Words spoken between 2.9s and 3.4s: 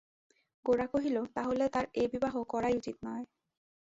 নয়।